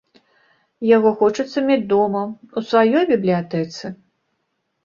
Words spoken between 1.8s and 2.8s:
дома, у